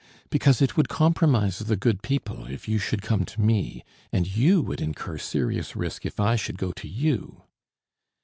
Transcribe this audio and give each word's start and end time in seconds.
"Because 0.31 0.63
it 0.63 0.75
would 0.75 0.89
compromise 0.89 1.59
the 1.59 1.75
good 1.75 2.01
people 2.01 2.47
if 2.47 2.67
you 2.67 2.79
should 2.79 3.03
come 3.03 3.23
to 3.23 3.39
me, 3.39 3.83
and 4.11 4.25
you 4.25 4.59
would 4.59 4.81
incur 4.81 5.19
serious 5.19 5.75
risk 5.75 6.07
if 6.07 6.19
I 6.19 6.35
should 6.35 6.57
go 6.57 6.71
to 6.71 6.87
you." 6.87 7.43